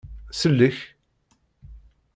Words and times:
Sellek. 0.31 0.79